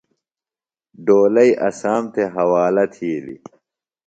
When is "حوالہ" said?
2.35-2.85